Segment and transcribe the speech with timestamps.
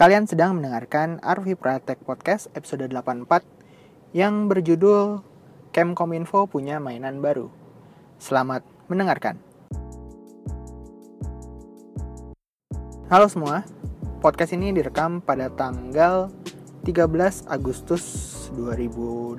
[0.00, 3.44] Kalian sedang mendengarkan Arvi Pratek Podcast episode 84
[4.16, 5.20] yang berjudul
[5.76, 7.52] Kemkominfo punya mainan baru.
[8.16, 9.36] Selamat mendengarkan.
[13.12, 13.68] Halo semua,
[14.24, 16.32] podcast ini direkam pada tanggal
[16.88, 18.00] 13 Agustus
[18.56, 19.36] 2018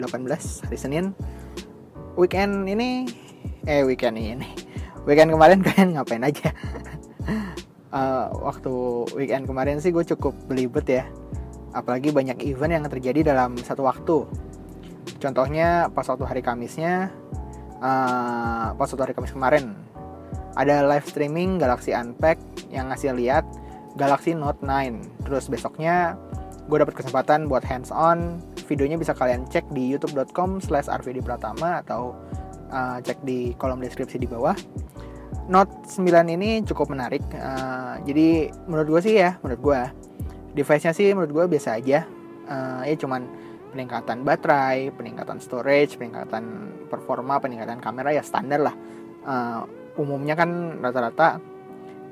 [0.61, 1.17] hari Senin.
[2.13, 3.09] Weekend ini
[3.65, 4.45] eh weekend ini.
[5.09, 6.53] Weekend kemarin kalian ngapain aja?
[7.91, 8.71] Uh, waktu
[9.15, 11.03] weekend kemarin sih gue cukup belibet ya.
[11.71, 14.27] Apalagi banyak event yang terjadi dalam satu waktu.
[15.21, 17.13] Contohnya pas waktu hari Kamisnya
[17.79, 19.77] uh, pas waktu hari Kamis kemarin
[20.55, 22.41] ada live streaming Galaxy Unpack
[22.73, 23.45] yang ngasih lihat
[23.95, 26.15] Galaxy Note 9 terus besoknya
[26.67, 28.39] gue dapat kesempatan buat hands on.
[28.71, 30.87] Videonya bisa kalian cek di youtube.com slash
[31.27, 32.15] pratama atau
[32.71, 34.55] uh, cek di kolom deskripsi di bawah
[35.49, 37.23] Note 9 ini cukup menarik.
[37.33, 39.79] Uh, jadi menurut gue sih ya, menurut gue
[40.53, 42.05] device-nya sih menurut gue biasa aja.
[42.45, 43.25] Uh, ya cuman
[43.71, 48.75] peningkatan baterai, peningkatan storage, peningkatan performa, peningkatan kamera ya standar lah.
[49.23, 49.63] Uh,
[49.95, 51.39] umumnya kan rata-rata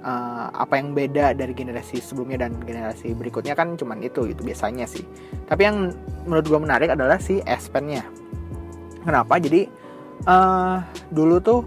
[0.03, 4.87] uh, apa yang beda dari generasi sebelumnya dan generasi berikutnya kan cuman itu itu biasanya
[4.87, 5.03] sih.
[5.47, 5.91] Tapi yang
[6.23, 8.03] menurut gue menarik adalah si S Pen-nya.
[9.03, 9.39] Kenapa?
[9.39, 9.67] Jadi
[10.27, 10.79] uh,
[11.11, 11.61] dulu tuh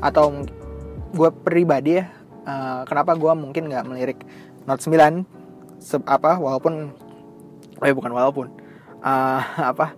[0.00, 0.44] atau
[1.16, 2.12] gue pribadi ya
[2.44, 4.20] uh, kenapa gue mungkin nggak melirik
[4.68, 5.24] Note 9
[5.80, 6.92] se apa walaupun
[7.80, 8.46] eh bukan walaupun
[9.00, 9.96] uh, apa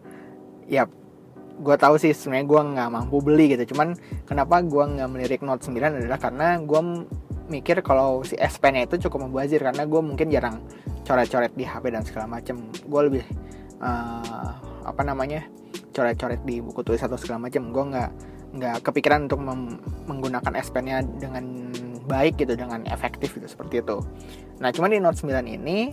[0.71, 0.87] ya
[1.59, 3.75] gue tahu sih sebenarnya gue nggak mampu beli gitu.
[3.75, 6.81] Cuman kenapa gue nggak melirik Note 9 adalah karena gue
[7.51, 10.63] mikir kalau si S Pen itu cukup membazir karena gue mungkin jarang
[11.03, 12.63] coret-coret di HP dan segala macem.
[12.87, 13.25] Gue lebih
[13.83, 14.51] uh,
[14.87, 15.43] apa namanya
[15.91, 17.75] coret-coret di buku tulis atau segala macem.
[17.75, 18.11] Gue nggak
[18.59, 19.41] nggak kepikiran untuk
[20.11, 21.71] menggunakan S Pen-nya dengan
[22.09, 24.03] baik gitu dengan efektif gitu seperti itu.
[24.59, 25.93] Nah, cuman di Note 9 ini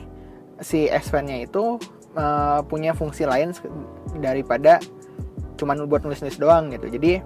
[0.63, 1.77] si S Pen-nya itu
[2.15, 3.51] uh, punya fungsi lain
[4.23, 4.79] daripada
[5.55, 6.87] cuman buat nulis-nulis doang gitu.
[6.89, 7.19] Jadi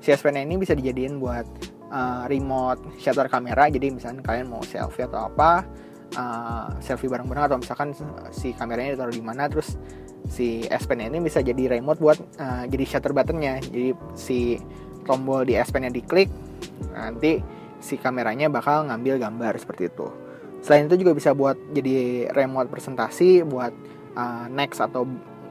[0.00, 1.46] si S Pen-nya ini bisa dijadiin buat
[1.90, 3.66] uh, remote shutter kamera.
[3.68, 5.66] Jadi misalnya kalian mau selfie atau apa,
[6.14, 7.90] uh, selfie bareng-bareng atau misalkan
[8.30, 9.74] si kameranya ditaruh di mana terus
[10.26, 14.58] si S Pen ini bisa jadi remote buat uh, jadi shutter buttonnya jadi si
[15.06, 16.28] tombol di S Pen nya diklik
[16.92, 17.38] nanti
[17.78, 20.10] si kameranya bakal ngambil gambar seperti itu.
[20.66, 23.70] Selain itu juga bisa buat jadi remote presentasi buat
[24.18, 25.06] uh, next atau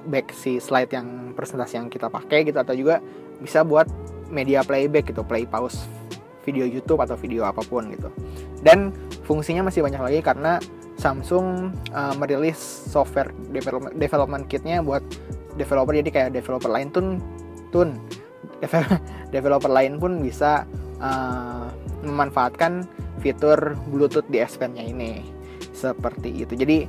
[0.06, 3.00] back si slide yang presentasi yang kita pakai gitu atau juga
[3.40, 3.88] bisa buat
[4.28, 5.88] media playback gitu play pause
[6.44, 8.12] video YouTube atau video apa pun gitu.
[8.62, 8.94] Dan
[9.26, 10.60] fungsinya masih banyak lagi karena
[10.96, 12.58] Samsung uh, merilis
[12.88, 15.04] software development, development kitnya buat
[15.60, 15.92] developer.
[15.92, 17.20] Jadi kayak developer lain tun
[17.74, 17.98] tun
[19.36, 20.66] developer lain pun bisa
[21.00, 21.68] uh,
[22.06, 22.86] memanfaatkan
[23.20, 25.26] fitur Bluetooth di S Pen-nya ini.
[25.76, 26.54] Seperti itu.
[26.56, 26.88] Jadi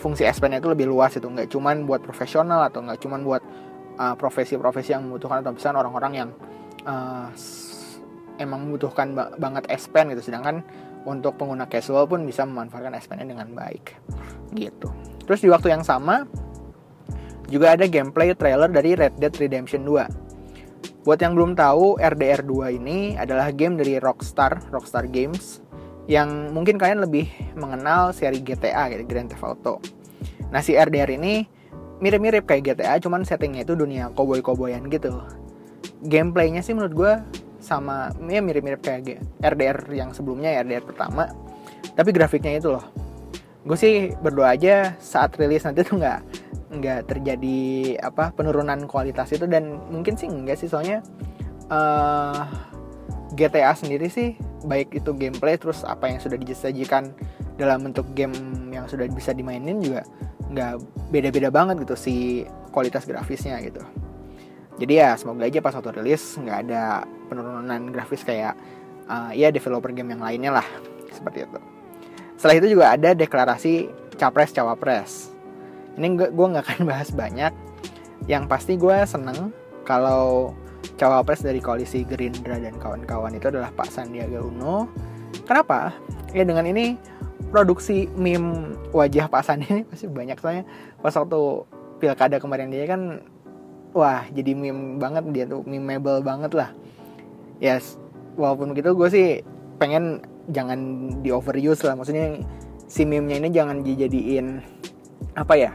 [0.00, 1.26] fungsi S Pen itu lebih luas itu.
[1.26, 3.42] Nggak cuman buat profesional atau nggak cuman buat
[4.00, 6.30] uh, profesi-profesi uh, yang membutuhkan atau misalnya orang-orang yang
[6.88, 7.28] uh,
[8.40, 10.22] emang membutuhkan banget S Pen gitu.
[10.24, 10.64] Sedangkan
[11.06, 13.94] untuk pengguna casual pun bisa memanfaatkan S Pen dengan baik.
[14.56, 14.88] Gitu.
[15.26, 16.26] Terus di waktu yang sama
[17.46, 20.25] juga ada gameplay trailer dari Red Dead Redemption 2
[21.06, 25.62] buat yang belum tahu RDR 2 ini adalah game dari Rockstar Rockstar Games
[26.10, 29.78] yang mungkin kalian lebih mengenal seri GTA Grand Theft Auto.
[30.50, 31.46] Nah si RDR ini
[32.02, 35.14] mirip-mirip kayak GTA cuman settingnya itu dunia koboi-koboyan gitu.
[36.02, 37.12] Gameplaynya sih menurut gue
[37.62, 41.30] sama ya mirip-mirip kayak RDR yang sebelumnya ya RDR pertama.
[41.94, 42.82] Tapi grafiknya itu loh.
[43.62, 46.45] Gue sih berdoa aja saat rilis nanti tuh nggak
[46.78, 47.58] nggak terjadi
[48.00, 51.00] apa penurunan kualitas itu dan mungkin sih enggak sih soalnya
[51.72, 52.40] uh, eh,
[53.36, 57.12] GTA sendiri sih baik itu gameplay terus apa yang sudah disajikan
[57.56, 58.34] dalam bentuk game
[58.72, 60.04] yang sudah bisa dimainin juga
[60.52, 60.74] nggak
[61.10, 62.14] beda-beda banget gitu si
[62.70, 63.82] kualitas grafisnya gitu.
[64.76, 68.52] Jadi ya semoga aja pas waktu rilis nggak ada penurunan grafis kayak
[69.08, 70.66] uh, ya developer game yang lainnya lah
[71.08, 71.58] seperti itu.
[72.36, 73.88] Setelah itu juga ada deklarasi
[74.20, 75.35] capres cawapres
[75.96, 77.52] ini gue nggak akan bahas banyak.
[78.26, 79.52] Yang pasti gue seneng
[79.86, 80.54] kalau
[80.96, 84.88] cawapres dari koalisi Gerindra dan kawan-kawan itu adalah Pak Sandiaga Uno.
[85.44, 85.94] Kenapa?
[86.32, 86.96] Ya dengan ini
[87.52, 90.36] produksi meme wajah Pak Sandi ini pasti banyak.
[90.40, 90.64] Soalnya
[91.00, 91.40] pas waktu
[91.96, 93.22] pilkada kemarin dia kan
[93.92, 95.24] wah jadi meme banget.
[95.32, 96.70] Dia tuh memeable banget lah.
[97.62, 97.96] Yes
[98.36, 99.28] walaupun begitu gue sih
[99.80, 100.22] pengen
[100.52, 101.98] jangan di overuse lah.
[101.98, 102.44] Maksudnya
[102.86, 104.75] si meme-nya ini jangan dijadiin
[105.36, 105.72] apa ya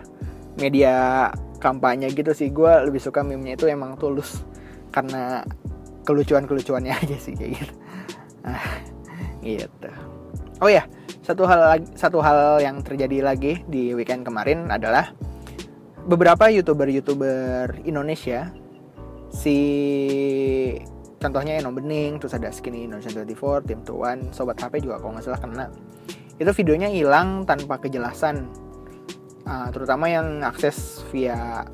[0.57, 1.29] media
[1.61, 2.49] kampanye gitu sih.
[2.49, 4.41] Gue lebih suka meme-nya itu emang tulus
[4.89, 5.45] karena
[6.03, 7.73] kelucuan-kelucuannya aja sih kayak gitu.
[8.41, 8.81] Ah,
[9.45, 9.89] gitu.
[10.61, 10.85] Oh ya
[11.21, 15.13] satu hal satu hal yang terjadi lagi di weekend kemarin adalah
[16.09, 18.49] beberapa youtuber-youtuber Indonesia
[19.29, 19.57] si
[21.21, 25.25] contohnya Eno Bening terus ada Skinny Indonesia 24 Tim Tuan Sobat HP juga kalau nggak
[25.29, 25.65] salah kena.
[26.41, 28.49] Itu videonya hilang tanpa kejelasan
[29.45, 31.65] uh, terutama yang akses via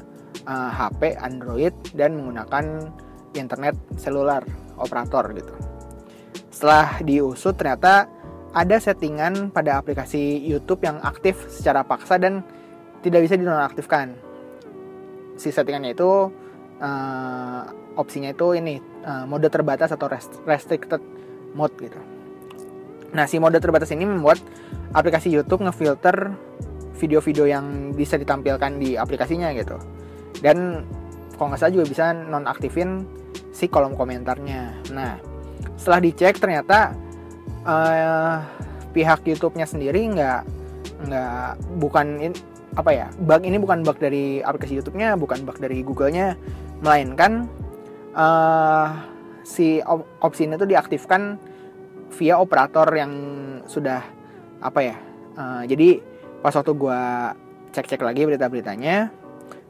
[0.45, 2.91] uh, ah, HP Android dan menggunakan
[3.35, 4.41] internet seluler
[4.79, 5.53] operator gitu
[6.57, 8.09] setelah diusut ternyata
[8.57, 12.41] ada settingan pada aplikasi YouTube yang aktif secara paksa dan
[13.05, 14.17] tidak bisa dinonaktifkan.
[15.37, 16.33] Si settingannya itu
[16.81, 17.61] uh,
[17.93, 20.09] opsinya itu ini uh, mode terbatas atau
[20.49, 20.97] restricted
[21.53, 22.01] mode gitu.
[23.13, 24.41] Nah si mode terbatas ini membuat
[24.97, 26.33] aplikasi YouTube ngefilter
[26.97, 29.77] video-video yang bisa ditampilkan di aplikasinya gitu.
[30.41, 30.83] Dan
[31.38, 33.05] kalau nggak salah juga bisa nonaktifin
[33.53, 34.73] si kolom komentarnya.
[34.94, 35.17] Nah
[35.77, 36.94] setelah dicek ternyata
[37.65, 38.41] uh,
[38.94, 40.41] pihak YouTube-nya sendiri nggak
[41.05, 42.33] nggak bukan in,
[42.73, 46.33] apa ya bug ini bukan bug dari aplikasi YouTube-nya bukan bug dari Google-nya
[46.81, 47.45] melainkan
[48.17, 48.97] uh,
[49.45, 51.38] si op opsi ini tuh diaktifkan
[52.17, 53.13] via operator yang
[53.69, 54.01] sudah
[54.61, 54.95] apa ya
[55.38, 56.01] uh, jadi
[56.41, 57.01] pas waktu gue
[57.73, 59.09] cek-cek lagi berita-beritanya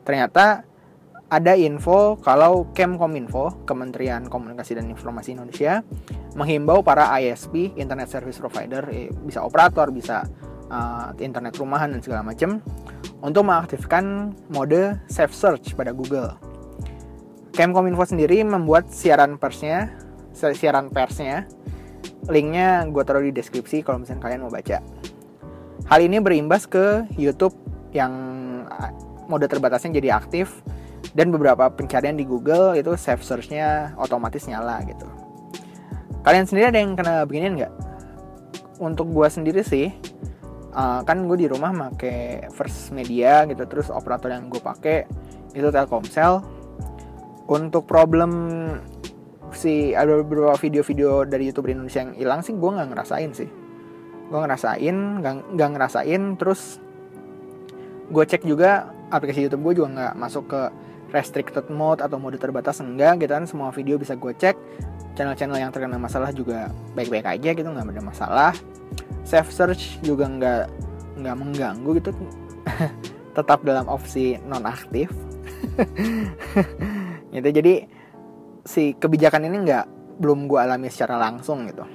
[0.03, 0.67] ternyata
[1.27, 5.83] ada info kalau Kemkominfo, Kementerian Komunikasi dan Informasi Indonesia,
[6.39, 10.23] menghimbau para ISP, Internet Service Provider, eh, bisa operator, bisa
[10.71, 12.63] uh, internet rumahan dan segala macam,
[13.19, 16.31] untuk mengaktifkan mode Safe Search pada Google.
[17.51, 19.91] Kemkominfo sendiri membuat siaran persnya,
[20.31, 21.43] siaran persnya,
[22.31, 24.79] linknya gue taruh di deskripsi kalau misalnya kalian mau baca.
[25.87, 27.55] Hal ini berimbas ke YouTube
[27.95, 28.11] yang
[29.31, 30.59] mode terbatasnya jadi aktif
[31.15, 35.07] dan beberapa pencarian di Google itu save searchnya otomatis nyala gitu.
[36.27, 37.73] Kalian sendiri ada yang kena beginian nggak?
[38.83, 39.87] Untuk gue sendiri sih
[40.75, 45.07] uh, kan gue di rumah make First Media gitu terus operator yang gue pakai
[45.55, 46.43] itu Telkomsel.
[47.47, 48.31] Untuk problem
[49.55, 53.66] si ada beberapa video-video dari youtuber Indonesia yang hilang sih gue nggak ngerasain sih
[54.27, 54.97] gue ngerasain
[55.55, 56.83] nggak ngerasain terus
[58.07, 60.61] gue cek juga aplikasi YouTube gue juga nggak masuk ke
[61.11, 63.47] restricted mode atau mode terbatas enggak gitu kan.
[63.47, 64.55] Semua video bisa gue cek.
[65.15, 68.53] Channel-channel yang terkena masalah juga baik-baik aja gitu nggak ada masalah.
[69.23, 70.63] Save search juga nggak
[71.23, 72.11] nggak mengganggu gitu.
[73.37, 75.09] Tetap dalam opsi nonaktif.
[77.27, 77.85] Gitu jadi
[78.65, 79.85] si kebijakan ini nggak
[80.17, 81.85] belum gue alami secara langsung gitu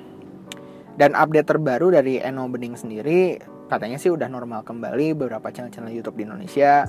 [1.00, 3.41] dan update terbaru dari Eno Bening sendiri
[3.73, 6.85] katanya sih udah normal kembali beberapa channel-channel YouTube di Indonesia.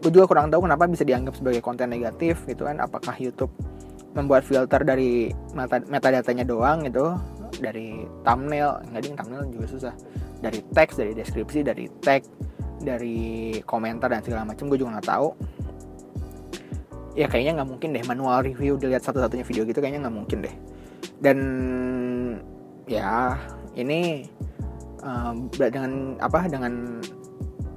[0.00, 2.80] Gue juga kurang tahu kenapa bisa dianggap sebagai konten negatif gitu kan.
[2.80, 3.52] Apakah YouTube
[4.16, 7.20] membuat filter dari meta metadatanya doang gitu?
[7.60, 9.94] Dari thumbnail nggak ding thumbnail juga susah.
[10.40, 12.24] Dari teks dari deskripsi dari tag
[12.80, 15.28] dari komentar dan segala macam gue juga nggak tahu.
[17.16, 20.54] Ya kayaknya nggak mungkin deh manual review dilihat satu-satunya video gitu kayaknya nggak mungkin deh.
[21.20, 21.38] Dan
[22.86, 23.36] ya
[23.74, 24.30] ini
[25.02, 27.02] uh, dengan apa dengan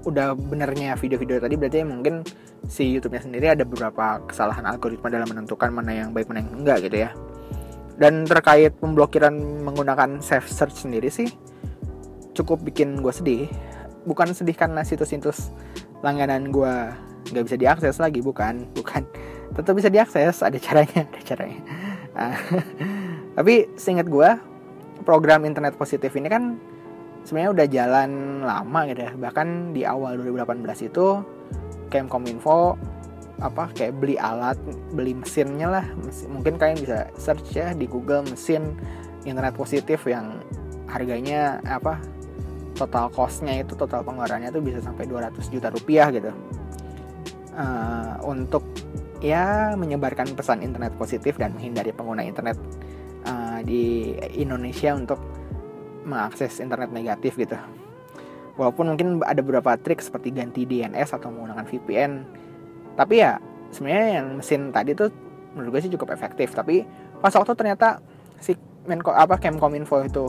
[0.08, 2.24] udah benernya video-video tadi berarti mungkin
[2.70, 6.88] si YouTube-nya sendiri ada beberapa kesalahan algoritma dalam menentukan mana yang baik mana yang enggak
[6.88, 7.12] gitu ya.
[8.00, 11.28] Dan terkait pemblokiran menggunakan safe search sendiri sih
[12.32, 13.46] cukup bikin gue sedih.
[14.08, 15.52] Bukan sedih karena situs-situs
[16.00, 16.74] langganan gue
[17.36, 19.04] nggak bisa diakses lagi, bukan, bukan.
[19.52, 21.62] Tetap bisa diakses, ada caranya, ada caranya.
[22.16, 22.36] Nah,
[23.38, 24.30] tapi seingat gue
[25.04, 26.60] program internet positif ini kan
[27.24, 28.10] sebenarnya udah jalan
[28.44, 29.12] lama gitu ya.
[29.16, 31.08] Bahkan di awal 2018 itu
[31.90, 32.78] Kemkominfo
[33.40, 34.60] apa kayak beli alat
[34.94, 35.86] beli mesinnya lah.
[36.30, 38.76] Mungkin kalian bisa search ya di Google mesin
[39.24, 40.44] internet positif yang
[40.90, 42.02] harganya apa
[42.76, 46.32] total costnya itu total pengeluarannya itu bisa sampai 200 juta rupiah gitu.
[47.60, 48.64] Uh, untuk
[49.20, 52.56] ya menyebarkan pesan internet positif dan menghindari pengguna internet
[53.64, 55.20] di Indonesia untuk
[56.06, 57.56] mengakses internet negatif gitu.
[58.60, 62.12] Walaupun mungkin ada beberapa trik seperti ganti DNS atau menggunakan VPN.
[63.00, 63.40] Tapi ya
[63.72, 65.08] sebenarnya yang mesin tadi tuh
[65.56, 66.52] menurut gue sih cukup efektif.
[66.52, 66.84] Tapi
[67.24, 68.04] pas waktu ternyata
[68.40, 70.26] si Menko apa Kemkominfo itu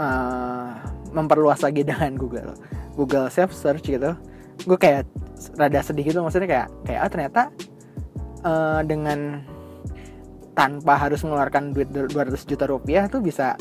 [0.00, 0.72] uh,
[1.12, 2.56] memperluas lagi dengan Google
[2.96, 4.16] Google Safe Search gitu.
[4.64, 5.04] Gue kayak
[5.58, 7.42] rada sedih gitu maksudnya kayak kayak ah ternyata
[8.46, 9.42] uh, dengan
[10.52, 13.56] tanpa harus mengeluarkan duit 200 juta rupiah tuh bisa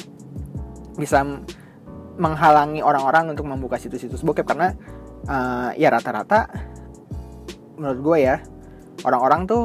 [1.00, 1.24] bisa
[2.20, 4.44] menghalangi orang-orang untuk membuka situs-situs bokep.
[4.44, 4.76] Karena
[5.28, 6.52] uh, ya rata-rata
[7.80, 8.38] menurut gue ya
[9.08, 9.64] orang-orang tuh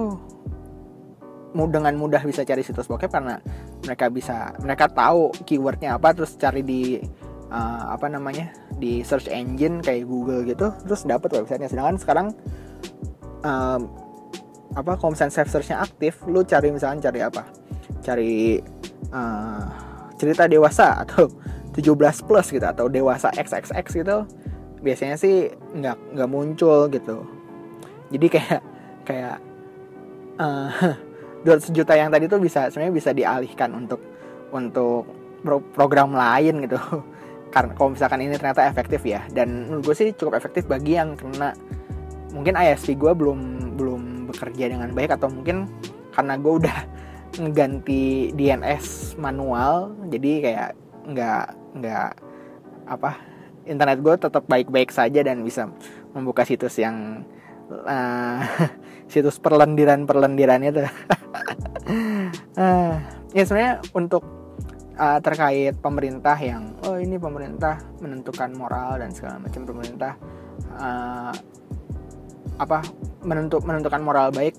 [1.56, 3.40] dengan mudah bisa cari situs bokep karena
[3.80, 7.00] mereka bisa mereka tahu keywordnya apa terus cari di
[7.48, 11.72] uh, apa namanya di search engine kayak Google gitu terus dapat websitenya.
[11.72, 12.26] Sedangkan sekarang
[13.40, 14.05] um,
[14.76, 14.92] apa
[15.32, 17.42] save searchnya aktif lu cari misalnya cari apa?
[18.04, 18.60] Cari
[19.10, 19.64] uh,
[20.20, 21.32] cerita dewasa atau
[21.72, 24.24] 17 plus gitu atau dewasa XXX gitu
[24.84, 27.24] biasanya sih nggak nggak muncul gitu.
[28.12, 28.60] Jadi kayak
[29.08, 29.36] kayak
[30.44, 30.94] uh,
[31.42, 34.00] 200 juta yang tadi tuh bisa sebenarnya bisa dialihkan untuk
[34.52, 35.08] untuk
[35.40, 36.76] pro program lain gitu.
[37.54, 41.16] Karena kalau misalkan ini ternyata efektif ya dan menurut gue sih cukup efektif bagi yang
[41.16, 41.56] kena.
[42.36, 43.40] Mungkin ISP gue belum
[43.80, 45.70] belum bekerja dengan baik atau mungkin
[46.12, 46.78] karena gue udah
[47.40, 50.70] ngeganti DNS manual jadi kayak
[51.06, 51.46] nggak
[51.78, 52.10] nggak
[52.86, 53.10] apa
[53.66, 55.68] internet gue tetap baik-baik saja dan bisa
[56.14, 57.26] membuka situs yang
[57.70, 58.40] uh,
[59.12, 60.86] situs perlendiran-perlendiran itu.
[62.56, 62.94] uh,
[63.36, 64.22] ya sebenarnya untuk
[64.96, 70.14] uh, terkait pemerintah yang oh ini pemerintah menentukan moral dan segala macam pemerintah
[70.78, 71.34] uh,
[72.56, 72.84] apa
[73.24, 74.56] menentuk menentukan moral baik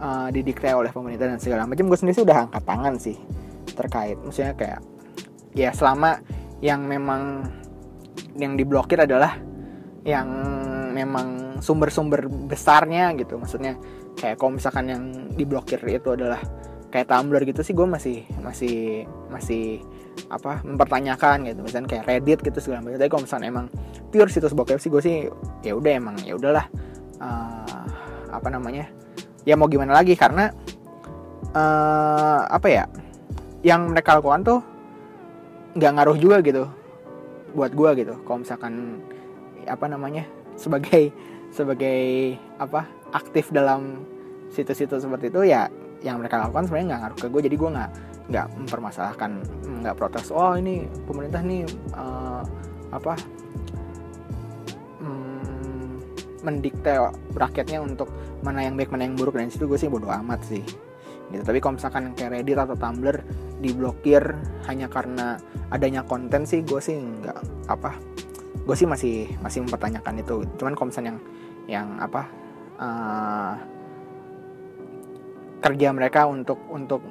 [0.00, 1.86] uh, didikte oleh pemerintah dan segala macam.
[1.86, 3.16] Gue sendiri sih udah angkat tangan sih
[3.76, 4.16] terkait.
[4.20, 4.80] Maksudnya kayak
[5.54, 6.20] ya selama
[6.60, 7.48] yang memang
[8.36, 9.36] yang diblokir adalah
[10.04, 10.28] yang
[10.92, 13.36] memang sumber-sumber besarnya gitu.
[13.36, 13.76] Maksudnya
[14.16, 15.02] kayak kalau misalkan yang
[15.36, 16.40] diblokir itu adalah
[16.90, 19.78] kayak Tumblr gitu sih gue masih masih masih
[20.28, 21.60] apa mempertanyakan gitu.
[21.62, 22.98] Misalnya kayak Reddit gitu segala macam.
[22.98, 23.66] Tapi kalau misalnya emang
[24.10, 25.16] pure situs bokep sih gue sih
[25.62, 26.66] ya udah emang ya udahlah
[27.20, 27.84] uh,
[28.32, 28.88] apa namanya?
[29.44, 30.50] Ya mau gimana lagi karena
[31.54, 32.84] uh, apa ya?
[33.60, 34.60] Yang mereka lakukan tuh
[35.76, 36.64] nggak ngaruh juga gitu
[37.54, 38.14] buat gue gitu.
[38.24, 39.04] Kalau misalkan
[39.68, 40.24] apa namanya?
[40.56, 41.12] Sebagai
[41.56, 42.88] sebagai apa?
[43.10, 44.06] Aktif dalam
[44.50, 45.66] situs-situs seperti itu ya
[46.00, 47.90] yang mereka lakukan sebenarnya nggak ngaruh ke gue jadi gue nggak
[48.30, 49.30] nggak mempermasalahkan
[49.84, 52.42] nggak protes oh ini pemerintah nih uh,
[52.90, 53.14] apa
[56.42, 56.96] mendikte
[57.36, 58.08] rakyatnya untuk
[58.40, 59.36] mana yang baik mana yang buruk.
[59.36, 60.64] Dan situ gue sih bodo amat sih.
[61.30, 61.42] Gitu.
[61.46, 63.16] Tapi kalau misalkan kayak Reddit atau Tumblr
[63.62, 64.22] diblokir
[64.66, 65.38] hanya karena
[65.70, 67.94] adanya konten sih gue sih nggak apa
[68.66, 70.42] gue sih masih masih mempertanyakan itu.
[70.58, 71.20] Cuman kalau misalnya yang
[71.70, 72.22] yang apa
[72.82, 73.54] uh,
[75.60, 77.04] kerja mereka untuk untuk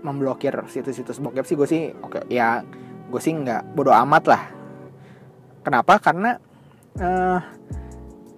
[0.00, 2.62] memblokir situs-situs bokep sih gue sih oke okay, ya
[3.10, 4.42] gue sih nggak bodoh amat lah.
[5.66, 5.98] Kenapa?
[5.98, 6.38] Karena
[7.02, 7.40] uh,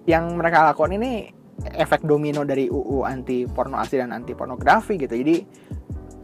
[0.09, 1.29] yang mereka lakukan ini
[1.77, 5.13] efek domino dari UU anti porno asli dan anti pornografi gitu.
[5.13, 5.37] Jadi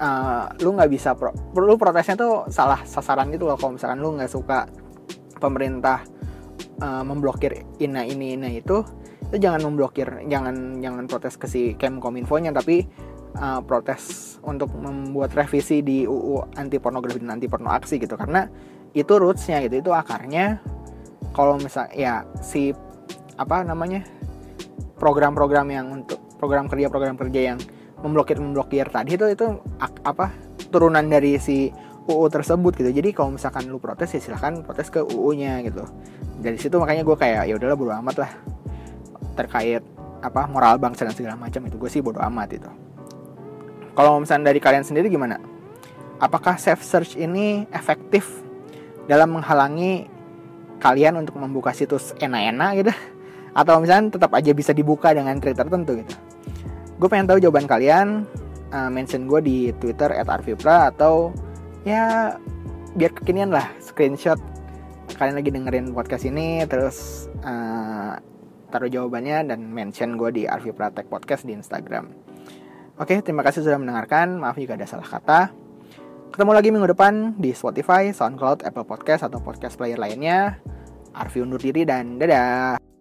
[0.01, 4.17] uh, lu nggak bisa pro, lu protesnya tuh salah sasaran gitu loh kalau misalkan lu
[4.17, 4.65] nggak suka
[5.37, 6.01] pemerintah
[6.81, 8.81] uh, memblokir ina ini ina itu
[9.29, 12.85] itu jangan memblokir jangan jangan protes ke si Kemkominfo nya tapi
[13.37, 18.15] uh, protes untuk membuat revisi di UU anti pornografi dan anti porno aksi gitu.
[18.15, 18.47] Karena
[18.95, 20.63] itu rootsnya gitu itu akarnya
[21.35, 22.71] kalau misal ya si
[23.35, 24.03] apa namanya
[24.99, 27.59] program-program yang untuk program kerja program kerja yang
[27.99, 30.31] memblokir memblokir tadi itu itu apa
[30.71, 31.71] turunan dari si
[32.05, 35.83] UU tersebut gitu jadi kalau misalkan lu protes ya silahkan protes ke UU-nya gitu
[36.37, 38.31] dari situ makanya gue kayak ya udahlah bodo amat lah
[39.33, 39.81] terkait
[40.21, 42.69] apa moral bangsa dan segala macam itu gue sih bodo amat itu
[43.95, 45.39] kalau misalnya dari kalian sendiri gimana?
[46.19, 48.27] Apakah safe search ini efektif
[49.07, 50.11] dalam menghalangi
[50.83, 52.93] kalian untuk membuka situs enak-enak gitu?
[53.55, 56.13] Atau misalnya tetap aja bisa dibuka dengan trik tertentu gitu?
[56.99, 58.27] Gue pengen tahu jawaban kalian.
[58.75, 61.31] Uh, mention gue di Twitter @arvipra atau
[61.87, 62.35] ya
[62.97, 64.41] biar kekinian lah screenshot
[65.15, 68.17] kalian lagi dengerin podcast ini terus uh,
[68.73, 72.11] taruh jawabannya dan mention gue di Arvipra Tech Podcast di Instagram.
[72.99, 74.35] Oke, terima kasih sudah mendengarkan.
[74.39, 75.51] Maaf jika ada salah kata.
[76.35, 80.59] Ketemu lagi minggu depan di Spotify, SoundCloud, Apple Podcast, atau podcast player lainnya.
[81.15, 82.94] Arfi undur diri dan dadah.